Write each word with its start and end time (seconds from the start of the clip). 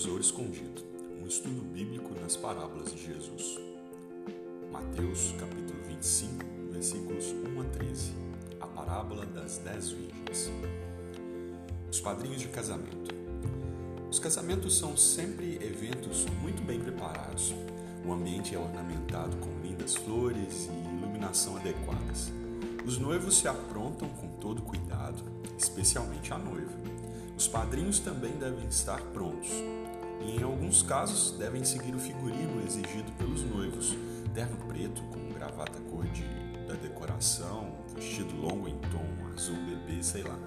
Tesouro 0.00 0.22
Escondido, 0.22 0.82
um 1.22 1.26
estudo 1.26 1.60
bíblico 1.60 2.18
nas 2.22 2.34
parábolas 2.34 2.90
de 2.90 3.06
Jesus. 3.06 3.60
Mateus, 4.72 5.34
capítulo 5.38 5.78
25, 5.88 6.42
versículos 6.72 7.26
1 7.26 7.60
a 7.60 7.64
13. 7.64 8.12
A 8.60 8.66
parábola 8.66 9.26
das 9.26 9.58
dez 9.58 9.90
virgens. 9.90 10.50
Os 11.92 12.00
padrinhos 12.00 12.40
de 12.40 12.48
casamento. 12.48 13.14
Os 14.10 14.18
casamentos 14.18 14.78
são 14.78 14.96
sempre 14.96 15.56
eventos 15.56 16.24
muito 16.40 16.62
bem 16.62 16.80
preparados. 16.80 17.54
O 18.02 18.10
ambiente 18.10 18.54
é 18.54 18.58
ornamentado 18.58 19.36
com 19.36 19.50
lindas 19.60 19.96
flores 19.96 20.70
e 20.70 20.96
iluminação 20.96 21.58
adequadas. 21.58 22.32
Os 22.86 22.96
noivos 22.96 23.36
se 23.36 23.46
aprontam 23.46 24.08
com 24.08 24.28
todo 24.38 24.62
cuidado, 24.62 25.22
especialmente 25.58 26.32
a 26.32 26.38
noiva. 26.38 26.72
Os 27.36 27.46
padrinhos 27.48 27.98
também 27.98 28.32
devem 28.32 28.66
estar 28.66 29.00
prontos. 29.12 29.50
E 30.20 30.36
em 30.36 30.42
alguns 30.42 30.82
casos 30.82 31.32
devem 31.38 31.64
seguir 31.64 31.94
o 31.94 31.98
figurino 31.98 32.62
exigido 32.64 33.10
pelos 33.12 33.42
noivos: 33.42 33.96
terno 34.34 34.56
preto 34.66 35.02
com 35.04 35.32
gravata 35.32 35.80
cor 35.90 36.06
de, 36.06 36.24
da 36.66 36.74
decoração, 36.74 37.74
vestido 37.94 38.36
longo 38.36 38.68
em 38.68 38.78
tom 38.78 39.20
azul 39.34 39.56
bebê, 39.56 40.02
sei 40.02 40.22
lá. 40.22 40.38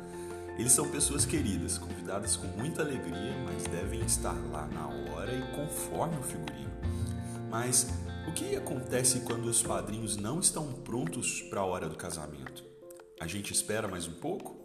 Eles 0.58 0.72
são 0.72 0.88
pessoas 0.88 1.26
queridas, 1.26 1.80
convidadas 1.80 2.36
com 2.36 2.46
muita 2.48 2.84
alegria, 2.84 3.36
mas 3.44 3.63
devem 3.63 4.02
estar 4.02 4.36
lá 4.52 4.68
na 4.68 4.88
hora 4.88 5.34
e 5.34 5.55
conforme 5.55 6.16
o 6.18 6.21
figurino. 6.21 6.71
Mas 7.49 7.88
o 8.27 8.32
que 8.32 8.55
acontece 8.55 9.21
quando 9.21 9.46
os 9.46 9.63
padrinhos 9.63 10.16
não 10.16 10.40
estão 10.40 10.71
prontos 10.71 11.41
para 11.41 11.62
a 11.62 11.66
hora 11.66 11.90
do 11.90 11.96
casamento? 11.96 12.63
A 13.20 13.26
gente 13.26 13.52
espera 13.52 13.88
mais 13.88 14.08
um 14.08 14.13
pouco? 14.13 14.55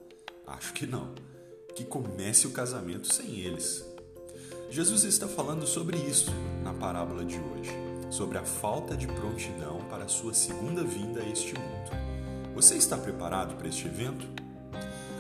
Acho 0.47 0.75
que 0.75 0.87
não. 0.87 1.15
Que 1.75 1.85
comece 1.85 2.47
o 2.47 2.51
casamento 2.51 3.13
sem 3.13 3.41
eles. 3.41 3.88
Jesus 4.71 5.05
está 5.05 5.27
falando 5.27 5.67
sobre 5.67 5.97
isso 5.97 6.31
na 6.63 6.75
parábola 6.75 7.25
de 7.25 7.39
hoje, 7.39 7.73
sobre 8.11 8.37
a 8.37 8.45
falta 8.45 8.95
de 8.95 9.07
prontidão 9.07 9.81
para 9.89 10.05
a 10.05 10.09
sua 10.09 10.35
segunda 10.35 10.85
vinda 10.85 11.23
a 11.23 11.27
este 11.27 11.55
mundo. 11.55 11.91
Você 12.55 12.77
está 12.77 12.99
preparado 12.99 13.57
para 13.57 13.67
este 13.67 13.87
evento? 13.87 14.27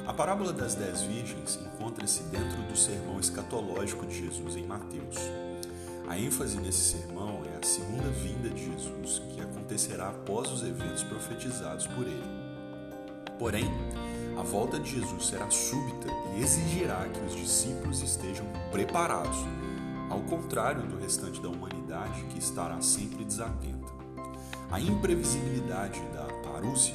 A 0.07 0.13
parábola 0.13 0.53
das 0.53 0.75
dez 0.75 1.01
virgens 1.01 1.59
encontra-se 1.63 2.25
dentro 2.25 2.61
do 2.63 2.77
sermão 2.77 3.19
escatológico 3.19 4.07
de 4.07 4.19
Jesus 4.19 4.55
em 4.55 4.67
Mateus. 4.67 5.17
A 6.07 6.19
ênfase 6.19 6.59
nesse 6.59 6.97
sermão 6.97 7.43
é 7.47 7.59
a 7.59 7.67
segunda 7.67 8.09
vinda 8.11 8.51
de 8.51 8.67
Jesus, 8.67 9.23
que 9.35 9.41
acontecerá 9.41 10.11
após 10.11 10.51
os 10.53 10.63
eventos 10.63 11.03
profetizados 11.05 11.87
por 11.87 12.07
ele. 12.07 12.39
Porém, 13.39 13.65
a 14.39 14.43
volta 14.43 14.79
de 14.79 14.93
Jesus 14.93 15.27
será 15.27 15.51
súbita 15.51 16.07
e 16.37 16.43
exigirá 16.43 17.09
que 17.09 17.21
os 17.27 17.35
discípulos 17.35 18.01
estejam 18.03 18.47
preparados, 18.71 19.37
ao 20.09 20.21
contrário 20.21 20.87
do 20.87 20.97
restante 20.97 21.43
da 21.43 21.49
humanidade 21.49 22.23
que 22.31 22.39
estará 22.39 22.81
sempre 22.81 23.25
desatenta. 23.25 23.89
A 24.71 24.81
imprevisibilidade 24.81 26.01
da 26.15 26.25
parúcia, 26.49 26.95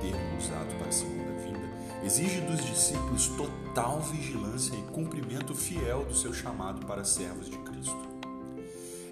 termo 0.00 0.36
usado 0.36 0.76
para 0.76 0.88
a 0.88 0.92
segunda 0.92 1.30
vinda, 1.44 1.70
exige 2.04 2.40
dos 2.40 2.64
discípulos 2.64 3.28
total 3.28 4.00
vigilância 4.00 4.74
e 4.74 4.82
cumprimento 4.92 5.54
fiel 5.54 6.04
do 6.04 6.16
seu 6.16 6.34
chamado 6.34 6.84
para 6.84 7.04
servos 7.04 7.48
de 7.48 7.58
Cristo. 7.58 8.08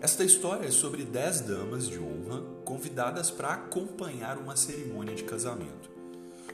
Esta 0.01 0.25
história 0.25 0.67
é 0.67 0.73
sobre 0.73 1.05
dez 1.05 1.41
damas 1.41 1.87
de 1.87 2.01
honra 2.01 2.43
convidadas 2.65 3.31
para 3.31 3.53
acompanhar 3.53 4.39
uma 4.39 4.57
cerimônia 4.57 5.15
de 5.15 5.23
casamento. 5.23 6.00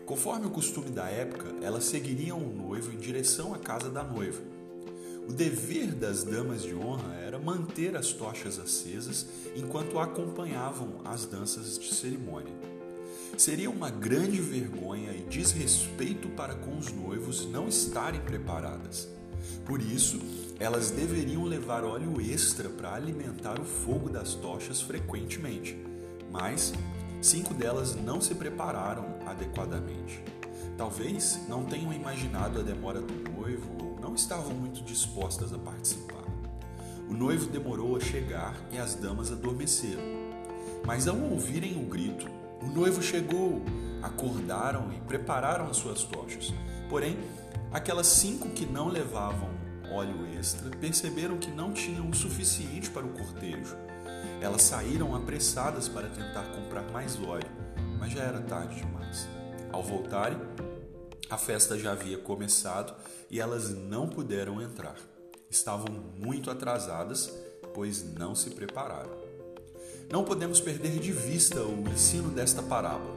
Conforme 0.07 0.47
o 0.47 0.51
costume 0.51 0.89
da 0.91 1.09
época, 1.09 1.53
elas 1.61 1.83
seguiriam 1.83 2.39
o 2.39 2.55
noivo 2.55 2.93
em 2.93 2.97
direção 2.97 3.53
à 3.53 3.59
casa 3.59 3.91
da 3.91 4.05
noiva. 4.05 4.41
O 5.29 5.33
dever 5.33 5.93
das 5.93 6.23
damas 6.23 6.63
de 6.63 6.77
honra 6.77 7.17
era 7.17 7.41
manter 7.41 7.97
as 7.97 8.13
tochas 8.13 8.57
acesas 8.61 9.27
enquanto 9.57 9.99
acompanhavam 9.99 11.01
as 11.05 11.27
danças 11.27 11.77
de 11.77 11.93
cerimônia. 11.93 12.55
Seria 13.37 13.69
uma 13.69 13.91
grande 13.91 14.41
vergonha 14.41 15.11
e 15.11 15.23
desrespeito 15.23 16.29
para 16.29 16.55
com 16.55 16.79
os 16.79 16.93
noivos 16.93 17.45
não 17.45 17.67
estarem 17.67 18.21
preparadas. 18.21 19.09
Por 19.65 19.83
isso, 19.83 20.21
elas 20.61 20.93
deveriam 20.93 21.43
levar 21.43 21.83
óleo 21.83 22.21
extra 22.21 22.69
para 22.69 22.95
alimentar 22.95 23.61
o 23.61 23.65
fogo 23.65 24.09
das 24.09 24.35
tochas 24.35 24.81
frequentemente, 24.81 25.77
mas 26.31 26.73
cinco 27.21 27.55
delas 27.55 27.95
não 27.95 28.21
se 28.21 28.35
prepararam 28.35 29.05
adequadamente. 29.27 30.23
Talvez 30.77 31.41
não 31.49 31.65
tenham 31.65 31.93
imaginado 31.93 32.61
a 32.61 32.63
demora 32.63 33.01
do 33.01 33.31
noivo 33.31 33.71
ou 33.83 33.99
não 34.01 34.15
estavam 34.15 34.53
muito 34.53 34.83
dispostas 34.83 35.53
a 35.53 35.59
participar. 35.59 36.25
O 37.09 37.15
noivo 37.15 37.47
demorou 37.47 37.97
a 37.97 38.01
chegar 38.01 38.55
e 38.71 38.79
as 38.79 38.95
damas 38.95 39.31
adormeceram. 39.31 40.03
Mas 40.85 41.09
ao 41.09 41.19
ouvirem 41.19 41.77
o 41.83 41.89
grito, 41.89 42.27
o 42.63 42.67
noivo 42.67 43.03
chegou, 43.03 43.63
acordaram 44.03 44.93
e 44.93 45.01
prepararam 45.01 45.67
as 45.67 45.77
suas 45.77 46.03
tochas. 46.03 46.53
Porém, 46.89 47.17
aquelas 47.73 48.07
cinco 48.07 48.49
que 48.51 48.67
não 48.67 48.89
levavam 48.89 49.49
óleo 49.91 50.27
extra 50.39 50.71
perceberam 50.77 51.39
que 51.39 51.51
não 51.51 51.73
tinham 51.73 52.09
o 52.09 52.15
suficiente 52.15 52.91
para 52.91 53.07
o 53.07 53.11
cortejo. 53.11 53.77
Elas 54.41 54.63
saíram 54.63 55.15
apressadas 55.15 55.89
para 55.89 56.09
tentar 56.09 56.45
comprar 56.55 56.83
mais 56.93 57.17
óleo, 57.23 57.49
mas 57.99 58.13
já 58.13 58.23
era 58.23 58.41
tarde 58.41 58.77
demais. 58.77 59.27
Ao 59.73 59.83
voltarem, 59.83 60.39
a 61.29 61.37
festa 61.37 61.79
já 61.79 61.93
havia 61.93 62.19
começado 62.19 62.95
e 63.31 63.41
elas 63.41 63.71
não 63.71 64.09
puderam 64.09 64.63
entrar. 64.63 64.97
Estavam 65.51 65.93
muito 66.17 66.51
atrasadas, 66.51 67.33
pois 67.75 68.05
não 68.15 68.35
se 68.35 68.51
prepararam. 68.51 69.11
Não 70.11 70.23
podemos 70.23 70.61
perder 70.61 70.99
de 71.01 71.11
vista 71.11 71.61
o 71.63 71.89
ensino 71.89 72.31
desta 72.31 72.63
parábola. 72.63 73.17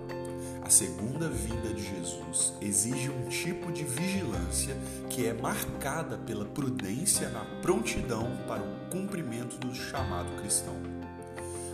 A 0.63 0.69
segunda 0.71 1.29
vinda 1.29 1.73
de 1.73 1.83
Jesus 1.83 2.53
exige 2.61 3.09
um 3.09 3.27
tipo 3.27 3.71
de 3.71 3.83
vigilância 3.83 4.75
que 5.09 5.25
é 5.25 5.33
marcada 5.33 6.17
pela 6.17 6.45
prudência 6.45 7.29
na 7.29 7.43
prontidão 7.61 8.37
para 8.47 8.61
o 8.61 8.89
cumprimento 8.91 9.57
do 9.57 9.73
chamado 9.73 10.35
cristão. 10.41 10.98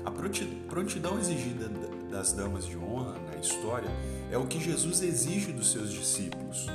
A 0.05 0.11
prontidão 0.69 1.17
exigida 1.17 1.67
das 2.11 2.31
damas 2.31 2.65
de 2.65 2.77
honra 2.77 3.15
na 3.31 3.39
história 3.39 3.89
é 4.31 4.37
o 4.37 4.45
que 4.45 4.59
Jesus 4.59 5.01
exige 5.01 5.51
dos 5.51 5.71
seus 5.71 5.91
discípulos. 5.91 6.67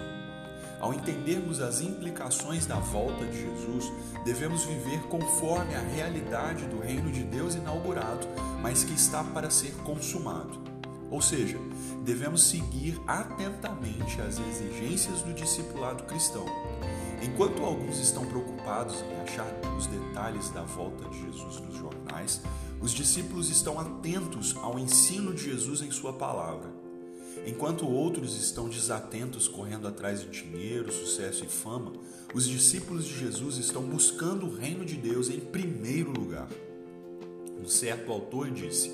Ao 0.81 0.93
entendermos 0.93 1.61
as 1.61 1.81
implicações 1.81 2.67
da 2.67 2.77
volta 2.77 3.25
de 3.27 3.43
Jesus, 3.43 3.93
devemos 4.25 4.65
viver 4.65 5.01
conforme 5.03 5.75
a 5.75 5.81
realidade 5.81 6.65
do 6.67 6.81
reino 6.81 7.13
de 7.13 7.23
Deus 7.23 7.55
inaugurado, 7.55 8.27
mas 8.61 8.83
que 8.83 8.95
está 8.95 9.23
para 9.23 9.49
ser 9.49 9.75
consumado. 9.85 10.59
Ou 11.11 11.21
seja, 11.21 11.59
devemos 12.03 12.43
seguir 12.45 13.01
atentamente 13.07 14.21
as 14.23 14.39
exigências 14.39 15.23
do 15.23 15.35
discipulado 15.35 16.05
cristão. 16.05 16.47
Enquanto 17.23 17.63
alguns 17.63 17.99
estão 17.99 18.25
preocupados 18.25 19.03
em 19.03 19.21
achar 19.21 19.53
os 19.77 19.87
detalhes 19.87 20.49
da 20.51 20.63
volta 20.63 21.07
de 21.11 21.21
Jesus 21.21 21.61
nos 21.61 21.77
jornais, 21.77 22.41
os 22.81 22.93
discípulos 22.93 23.51
estão 23.51 23.79
atentos 23.79 24.57
ao 24.57 24.79
ensino 24.79 25.35
de 25.35 25.45
Jesus 25.45 25.83
em 25.83 25.91
Sua 25.91 26.15
palavra. 26.15 26.71
Enquanto 27.47 27.87
outros 27.87 28.35
estão 28.37 28.69
desatentos 28.69 29.47
correndo 29.47 29.87
atrás 29.87 30.21
de 30.21 30.29
dinheiro, 30.29 30.91
sucesso 30.91 31.45
e 31.45 31.49
fama, 31.49 31.93
os 32.35 32.47
discípulos 32.47 33.05
de 33.05 33.19
Jesus 33.19 33.59
estão 33.59 33.83
buscando 33.83 34.47
o 34.47 34.55
reino 34.55 34.85
de 34.85 34.97
Deus 34.97 35.29
em 35.29 35.41
primeiro 35.41 36.11
lugar. 36.11 36.49
Um 37.63 37.69
certo 37.69 38.11
autor 38.11 38.51
disse: 38.51 38.91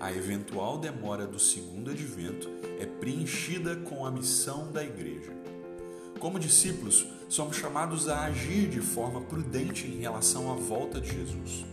a 0.00 0.12
eventual 0.12 0.78
demora 0.78 1.26
do 1.26 1.38
segundo 1.38 1.90
advento 1.90 2.48
é 2.78 2.86
preenchida 2.86 3.76
com 3.76 4.06
a 4.06 4.10
missão 4.10 4.72
da 4.72 4.82
igreja. 4.82 5.32
Como 6.18 6.38
discípulos, 6.38 7.06
somos 7.28 7.56
chamados 7.56 8.08
a 8.08 8.24
agir 8.24 8.68
de 8.68 8.80
forma 8.80 9.20
prudente 9.20 9.86
em 9.86 9.98
relação 9.98 10.50
à 10.50 10.54
volta 10.54 11.00
de 11.00 11.12
Jesus. 11.12 11.64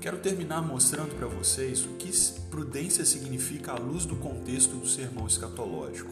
Quero 0.00 0.18
terminar 0.18 0.62
mostrando 0.62 1.16
para 1.16 1.26
vocês 1.26 1.84
o 1.84 1.88
que 1.94 2.10
prudência 2.50 3.04
significa 3.04 3.72
à 3.72 3.78
luz 3.78 4.04
do 4.04 4.16
contexto 4.16 4.76
do 4.76 4.86
sermão 4.86 5.26
escatológico. 5.26 6.10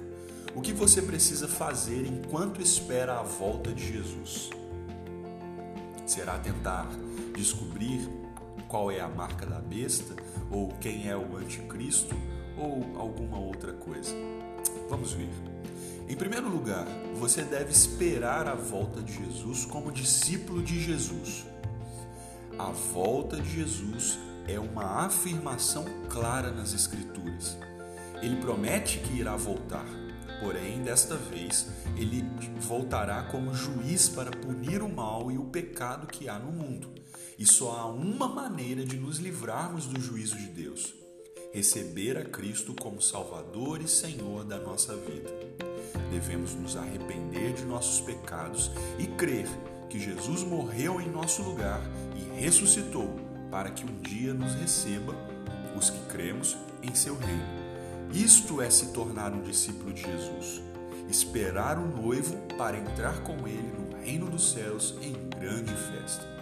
O 0.54 0.60
que 0.60 0.72
você 0.72 1.02
precisa 1.02 1.46
fazer 1.46 2.06
enquanto 2.06 2.60
espera 2.60 3.18
a 3.18 3.22
volta 3.22 3.72
de 3.72 3.92
Jesus? 3.92 4.50
Será 6.06 6.38
tentar 6.38 6.88
descobrir 7.36 8.08
qual 8.68 8.90
é 8.90 9.00
a 9.00 9.08
marca 9.08 9.46
da 9.46 9.58
besta, 9.58 10.14
ou 10.50 10.68
quem 10.80 11.08
é 11.08 11.16
o 11.16 11.36
anticristo, 11.36 12.14
ou 12.56 12.98
alguma 12.98 13.38
outra 13.38 13.72
coisa. 13.72 14.14
Vamos 14.88 15.12
ver. 15.12 15.30
Em 16.08 16.16
primeiro 16.16 16.48
lugar, 16.48 16.86
você 17.18 17.42
deve 17.42 17.70
esperar 17.70 18.46
a 18.46 18.54
volta 18.54 19.00
de 19.00 19.12
Jesus 19.12 19.64
como 19.64 19.90
discípulo 19.90 20.62
de 20.62 20.80
Jesus. 20.80 21.46
A 22.64 22.70
volta 22.70 23.36
de 23.36 23.56
Jesus 23.56 24.18
é 24.48 24.58
uma 24.58 25.04
afirmação 25.04 25.84
clara 26.08 26.50
nas 26.50 26.72
Escrituras. 26.72 27.58
Ele 28.22 28.36
promete 28.36 29.00
que 29.00 29.18
irá 29.18 29.36
voltar, 29.36 29.84
Porém, 30.40 30.82
desta 30.82 31.14
vez, 31.14 31.68
ele 31.94 32.24
voltará 32.60 33.22
como 33.24 33.54
juiz 33.54 34.08
para 34.08 34.30
punir 34.30 34.80
o 34.80 34.88
mal 34.88 35.30
e 35.30 35.36
o 35.36 35.44
pecado 35.44 36.06
que 36.06 36.26
há 36.26 36.38
no 36.38 36.50
mundo. 36.50 36.90
E 37.38 37.44
só 37.44 37.76
há 37.76 37.86
uma 37.86 38.28
maneira 38.28 38.82
de 38.82 38.96
nos 38.96 39.18
livrarmos 39.18 39.86
do 39.86 40.00
juízo 40.00 40.36
de 40.38 40.46
Deus: 40.46 40.94
receber 41.52 42.16
a 42.16 42.24
Cristo 42.24 42.74
como 42.74 43.02
Salvador 43.02 43.82
e 43.82 43.88
Senhor 43.88 44.42
da 44.42 44.58
nossa 44.58 44.96
vida. 44.96 45.30
Devemos 46.10 46.54
nos 46.54 46.78
arrepender 46.78 47.52
de 47.52 47.64
nossos 47.66 48.00
pecados 48.00 48.70
e 48.98 49.06
crer 49.06 49.46
que 49.88 49.98
Jesus 49.98 50.42
morreu 50.42 51.00
em 51.00 51.08
nosso 51.08 51.42
lugar 51.42 51.80
e 52.16 52.40
ressuscitou 52.40 53.14
para 53.50 53.70
que 53.70 53.84
um 53.84 54.00
dia 54.00 54.34
nos 54.34 54.54
receba, 54.54 55.14
os 55.76 55.90
que 55.90 56.00
cremos, 56.06 56.56
em 56.82 56.94
seu 56.94 57.16
reino. 57.16 57.64
Isto 58.12 58.60
é 58.60 58.70
se 58.70 58.86
tornar 58.92 59.32
um 59.32 59.42
discípulo 59.42 59.92
de 59.92 60.02
Jesus, 60.02 60.62
esperar 61.08 61.78
o 61.78 61.86
noivo 61.86 62.36
para 62.56 62.78
entrar 62.78 63.22
com 63.22 63.46
ele 63.46 63.72
no 63.78 63.96
reino 64.02 64.26
dos 64.26 64.52
céus 64.52 64.96
em 65.02 65.12
grande 65.38 65.72
festa. 65.72 66.34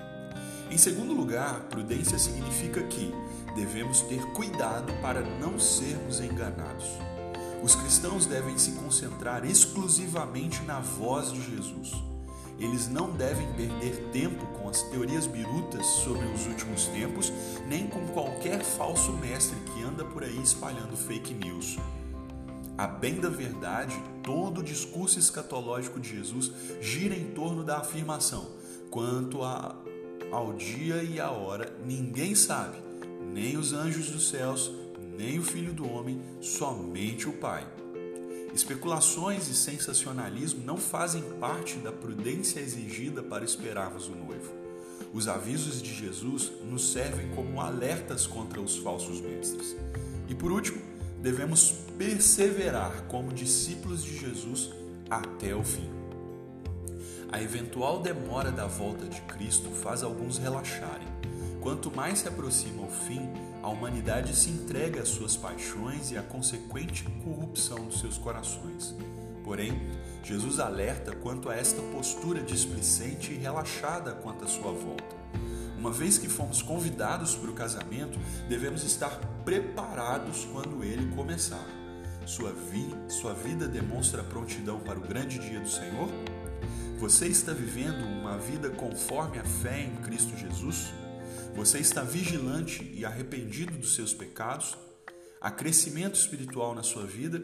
Em 0.70 0.78
segundo 0.78 1.12
lugar, 1.12 1.60
prudência 1.68 2.18
significa 2.18 2.82
que 2.84 3.12
devemos 3.54 4.00
ter 4.02 4.24
cuidado 4.32 4.92
para 5.02 5.20
não 5.20 5.58
sermos 5.58 6.20
enganados. 6.20 6.86
Os 7.62 7.74
cristãos 7.74 8.26
devem 8.26 8.56
se 8.58 8.72
concentrar 8.72 9.44
exclusivamente 9.44 10.62
na 10.62 10.80
voz 10.80 11.30
de 11.30 11.42
Jesus. 11.42 11.92
Eles 12.62 12.86
não 12.86 13.10
devem 13.10 13.52
perder 13.54 14.08
tempo 14.12 14.46
com 14.56 14.68
as 14.68 14.82
teorias 14.82 15.26
birutas 15.26 15.84
sobre 15.84 16.24
os 16.26 16.46
últimos 16.46 16.86
tempos, 16.86 17.32
nem 17.66 17.88
com 17.88 18.06
qualquer 18.08 18.62
falso 18.62 19.12
mestre 19.14 19.58
que 19.66 19.82
anda 19.82 20.04
por 20.04 20.22
aí 20.22 20.40
espalhando 20.40 20.96
fake 20.96 21.34
news. 21.34 21.76
A 22.78 22.86
bem 22.86 23.18
da 23.18 23.28
verdade, 23.28 24.00
todo 24.22 24.60
o 24.60 24.62
discurso 24.62 25.18
escatológico 25.18 25.98
de 25.98 26.10
Jesus 26.10 26.52
gira 26.80 27.16
em 27.16 27.32
torno 27.32 27.64
da 27.64 27.78
afirmação: 27.78 28.52
quanto 28.90 29.42
a, 29.42 29.74
ao 30.30 30.52
dia 30.52 31.02
e 31.02 31.18
à 31.18 31.32
hora, 31.32 31.76
ninguém 31.84 32.36
sabe, 32.36 32.78
nem 33.34 33.56
os 33.56 33.72
anjos 33.72 34.08
dos 34.08 34.28
céus, 34.28 34.70
nem 35.18 35.40
o 35.40 35.42
Filho 35.42 35.72
do 35.72 35.90
Homem, 35.90 36.22
somente 36.40 37.28
o 37.28 37.32
Pai. 37.32 37.66
Especulações 38.54 39.48
e 39.48 39.54
sensacionalismo 39.54 40.62
não 40.64 40.76
fazem 40.76 41.22
parte 41.40 41.76
da 41.78 41.90
prudência 41.90 42.60
exigida 42.60 43.22
para 43.22 43.44
esperarmos 43.44 44.08
o 44.08 44.14
noivo. 44.14 44.52
Os 45.12 45.26
avisos 45.26 45.82
de 45.82 45.94
Jesus 45.94 46.52
nos 46.64 46.92
servem 46.92 47.30
como 47.34 47.60
alertas 47.60 48.26
contra 48.26 48.60
os 48.60 48.76
falsos 48.76 49.20
mestres. 49.20 49.74
E 50.28 50.34
por 50.34 50.52
último, 50.52 50.80
devemos 51.20 51.72
perseverar 51.96 53.04
como 53.08 53.32
discípulos 53.32 54.04
de 54.04 54.18
Jesus 54.18 54.70
até 55.08 55.54
o 55.54 55.62
fim. 55.62 55.88
A 57.30 57.42
eventual 57.42 58.00
demora 58.00 58.50
da 58.50 58.66
volta 58.66 59.06
de 59.06 59.20
Cristo 59.22 59.70
faz 59.70 60.02
alguns 60.02 60.36
relaxarem. 60.36 61.08
Quanto 61.62 61.94
mais 61.94 62.18
se 62.18 62.28
aproxima 62.28 62.82
o 62.82 62.90
fim, 62.90 63.30
a 63.62 63.68
humanidade 63.68 64.34
se 64.34 64.50
entrega 64.50 65.02
às 65.02 65.08
suas 65.08 65.36
paixões 65.36 66.10
e 66.10 66.18
à 66.18 66.22
consequente 66.22 67.04
corrupção 67.24 67.86
dos 67.86 68.00
seus 68.00 68.18
corações. 68.18 68.94
Porém, 69.44 69.80
Jesus 70.24 70.58
alerta 70.58 71.14
quanto 71.14 71.48
a 71.48 71.54
esta 71.54 71.80
postura 71.82 72.42
displicente 72.42 73.32
e 73.32 73.36
relaxada 73.36 74.12
quanto 74.12 74.44
à 74.44 74.48
sua 74.48 74.72
volta. 74.72 75.16
Uma 75.78 75.90
vez 75.90 76.18
que 76.18 76.28
fomos 76.28 76.62
convidados 76.62 77.34
para 77.34 77.50
o 77.50 77.54
casamento, 77.54 78.18
devemos 78.48 78.84
estar 78.84 79.10
preparados 79.44 80.44
quando 80.52 80.84
ele 80.84 81.14
começar. 81.14 81.66
Sua, 82.26 82.52
vi, 82.52 82.88
sua 83.08 83.34
vida 83.34 83.66
demonstra 83.66 84.22
prontidão 84.22 84.78
para 84.78 84.98
o 84.98 85.02
grande 85.02 85.38
dia 85.38 85.58
do 85.58 85.68
Senhor? 85.68 86.08
Você 86.98 87.26
está 87.26 87.52
vivendo 87.52 88.04
uma 88.04 88.38
vida 88.38 88.70
conforme 88.70 89.38
a 89.38 89.44
fé 89.44 89.82
em 89.82 89.96
Cristo 90.02 90.36
Jesus? 90.36 90.92
Você 91.54 91.78
está 91.78 92.02
vigilante 92.02 92.90
e 92.94 93.04
arrependido 93.04 93.76
dos 93.76 93.94
seus 93.94 94.14
pecados? 94.14 94.74
Há 95.38 95.50
crescimento 95.50 96.14
espiritual 96.14 96.74
na 96.74 96.82
sua 96.82 97.04
vida? 97.04 97.42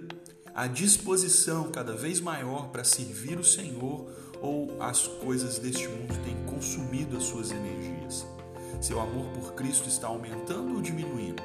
Há 0.55 0.67
disposição 0.67 1.71
cada 1.71 1.95
vez 1.95 2.19
maior 2.19 2.71
para 2.71 2.83
servir 2.85 3.39
o 3.39 3.45
Senhor 3.45 4.11
ou 4.41 4.83
as 4.83 5.07
coisas 5.07 5.59
deste 5.59 5.87
mundo 5.87 6.19
têm 6.25 6.37
consumido 6.47 7.19
as 7.19 7.25
suas 7.25 7.51
energias? 7.51 8.27
Seu 8.81 8.99
amor 8.99 9.27
por 9.33 9.53
Cristo 9.53 9.89
está 9.89 10.09
aumentando 10.09 10.77
ou 10.77 10.81
diminuindo? 10.81 11.43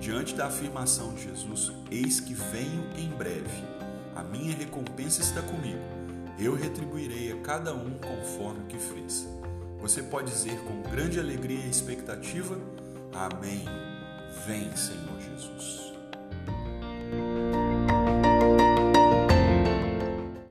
Diante 0.00 0.34
da 0.34 0.46
afirmação 0.46 1.14
de 1.14 1.24
Jesus, 1.24 1.72
eis 1.90 2.20
que 2.20 2.32
venho 2.32 2.88
em 2.96 3.10
breve. 3.10 3.62
A 4.16 4.22
minha 4.22 4.56
recompensa 4.56 5.20
está 5.20 5.42
comigo. 5.42 5.82
Eu 6.38 6.54
retribuirei 6.54 7.32
a 7.32 7.36
cada 7.42 7.74
um 7.74 7.98
conforme 7.98 8.60
o 8.60 8.66
que 8.66 8.78
fez 8.78 9.28
você 9.82 10.00
pode 10.00 10.30
dizer 10.30 10.60
com 10.60 10.80
grande 10.82 11.18
alegria 11.18 11.66
e 11.66 11.68
expectativa: 11.68 12.56
Amém. 13.12 13.64
Vem, 14.46 14.74
Senhor 14.76 15.20
Jesus. 15.20 15.91